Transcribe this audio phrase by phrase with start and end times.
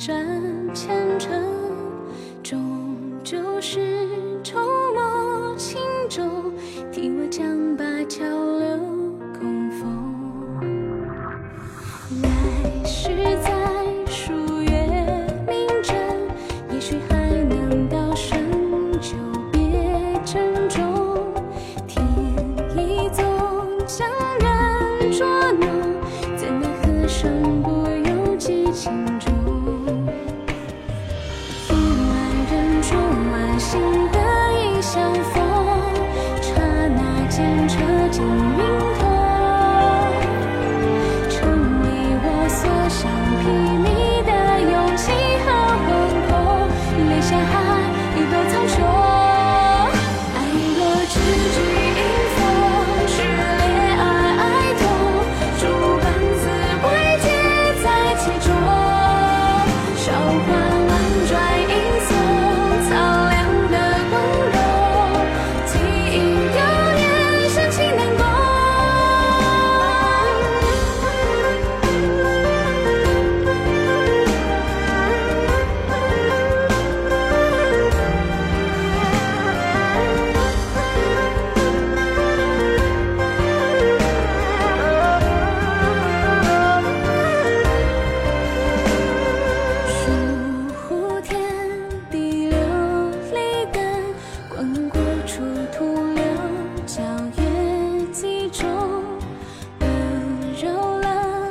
[0.00, 0.16] 转
[0.74, 1.44] 前尘
[2.42, 2.58] 终
[3.22, 4.08] 究是
[4.42, 4.58] 绸
[4.94, 6.50] 缪轻冢
[6.90, 8.78] 替我将灞桥柳
[9.38, 10.56] 供奉
[12.22, 13.10] 来世
[13.42, 13.52] 再
[14.06, 14.70] 数月
[15.46, 15.92] 明筝
[16.72, 18.40] 也许还能道声
[19.02, 19.10] 久
[19.52, 21.30] 别珍重
[21.86, 22.02] 天
[22.74, 23.22] 意总
[23.86, 25.68] 将人捉弄
[26.38, 29.09] 怎奈何身不由己情。
[37.40, 38.79] 那间车尽云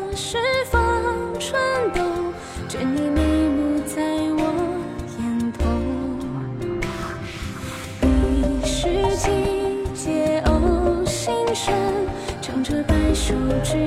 [0.10, 0.80] 了十方
[1.40, 1.62] 春
[1.94, 2.34] 冬，
[2.68, 4.02] 眷你眉目在
[4.38, 4.42] 我
[5.20, 5.60] 眼瞳。
[8.02, 8.88] 你是
[9.18, 9.30] 季
[9.94, 11.74] 节偶心声，
[12.42, 13.78] 唱着白首之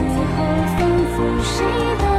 [0.00, 0.44] 从此后
[0.78, 2.09] 仿佛谁